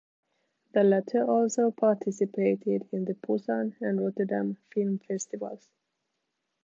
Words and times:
The 0.73 0.83
latter 0.83 1.23
also 1.29 1.69
participated 1.69 2.87
in 2.91 3.05
the 3.05 3.13
Pusan 3.13 3.75
and 3.81 4.01
Rotterdam 4.03 4.57
Film 4.73 4.97
Festivals. 4.97 5.69